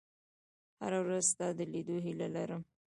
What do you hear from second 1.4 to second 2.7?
د لیدو هیله لرم.